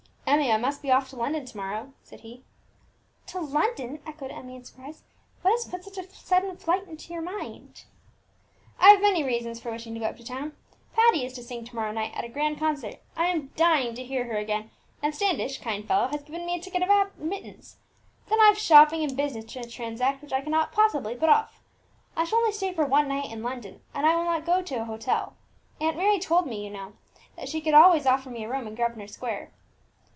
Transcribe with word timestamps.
"Emmie, 0.27 0.49
I 0.49 0.55
must 0.55 0.81
be 0.81 0.89
off 0.89 1.09
to 1.09 1.17
London 1.17 1.45
to 1.45 1.57
morrow," 1.57 1.91
said 2.03 2.21
he. 2.21 2.45
"To 3.27 3.41
London!" 3.41 3.99
echoed 4.07 4.31
Emmie 4.31 4.55
in 4.55 4.63
surprise. 4.63 5.03
"What 5.41 5.51
has 5.51 5.65
put 5.65 5.83
such 5.83 5.97
a 5.97 6.09
sudden 6.09 6.55
flight 6.55 6.87
into 6.87 7.11
your 7.11 7.21
mind?" 7.21 7.83
"I've 8.79 9.01
many 9.01 9.25
reasons 9.25 9.59
for 9.59 9.69
wishing 9.71 9.93
to 9.93 9.99
go 9.99 10.05
up 10.05 10.15
to 10.15 10.23
town. 10.23 10.55
Patti 10.93 11.25
is 11.25 11.33
to 11.33 11.43
sing 11.43 11.65
to 11.65 11.75
morrow 11.75 11.91
night 11.91 12.13
at 12.15 12.23
a 12.23 12.29
grand 12.29 12.57
concert; 12.59 12.95
I 13.17 13.25
am 13.25 13.47
dying 13.57 13.93
to 13.95 14.05
hear 14.05 14.23
her 14.23 14.37
again, 14.37 14.71
and 15.03 15.13
Standish 15.13 15.59
kind 15.59 15.85
fellow! 15.85 16.07
has 16.07 16.23
given 16.23 16.45
me 16.45 16.55
a 16.55 16.61
ticket 16.61 16.81
of 16.81 16.89
admittance. 16.89 17.75
Then 18.29 18.39
I've 18.39 18.57
shopping 18.57 19.03
and 19.03 19.17
business 19.17 19.43
to 19.53 19.69
transact 19.69 20.21
which 20.21 20.31
I 20.31 20.39
cannot 20.39 20.71
possibly 20.71 21.13
put 21.13 21.27
off. 21.29 21.59
I 22.15 22.23
shall 22.23 22.39
only 22.39 22.53
stay 22.53 22.71
for 22.73 22.85
one 22.85 23.09
night 23.09 23.29
in 23.29 23.43
London, 23.43 23.81
and 23.93 24.05
I 24.05 24.15
will 24.15 24.23
not 24.25 24.45
go 24.45 24.61
to 24.61 24.75
a 24.81 24.85
hotel. 24.85 25.35
Aunt 25.81 25.97
Mary 25.97 26.19
told 26.19 26.45
me, 26.47 26.63
you 26.63 26.69
know, 26.71 26.93
that 27.35 27.49
she 27.49 27.59
could 27.59 27.73
always 27.73 28.05
offer 28.05 28.29
me 28.29 28.45
a 28.45 28.49
room 28.49 28.65
in 28.65 28.75
Grosvenor 28.75 29.07
Square." 29.07 29.51